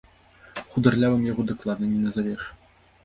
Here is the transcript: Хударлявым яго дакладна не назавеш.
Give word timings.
Хударлявым 0.71 1.21
яго 1.31 1.41
дакладна 1.53 1.85
не 1.93 1.99
назавеш. 2.07 2.43